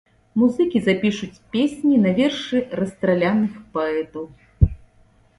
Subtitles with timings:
[0.43, 4.25] Музыкі запішуць песні на вершы расстраляных паэтаў.